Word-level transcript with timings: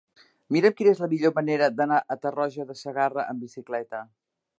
Mira'm 0.55 0.73
quina 0.77 0.93
és 0.95 1.01
la 1.03 1.09
millor 1.11 1.33
manera 1.35 1.67
d'anar 1.81 1.99
a 2.15 2.17
Tarroja 2.23 2.65
de 2.71 2.77
Segarra 2.81 3.27
amb 3.35 3.47
bicicleta. 3.47 4.01